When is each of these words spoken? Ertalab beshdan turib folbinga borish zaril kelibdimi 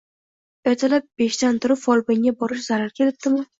Ertalab 0.71 1.05
beshdan 1.23 1.61
turib 1.67 1.81
folbinga 1.83 2.35
borish 2.43 2.67
zaril 2.73 2.93
kelibdimi 3.01 3.47